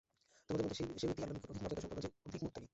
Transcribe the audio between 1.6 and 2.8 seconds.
মর্যাদাসম্পন্ন, যে অধিক মুত্তাকী।